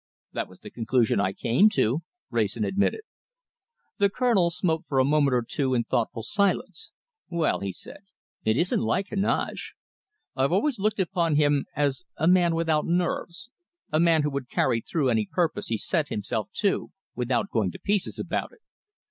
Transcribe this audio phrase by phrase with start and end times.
[0.33, 1.99] "That was the conclusion I came to,"
[2.31, 3.01] Wrayson admitted.
[3.99, 6.91] The Colonel smoked for a moment or two in thoughtful silence.
[7.29, 7.99] "Well," he said,
[8.43, 9.75] "it isn't like Heneage.
[10.35, 13.51] I always looked upon him as a man without nerves,
[13.91, 17.79] a man who would carry through any purpose he set himself to, without going to
[17.79, 18.61] pieces about it.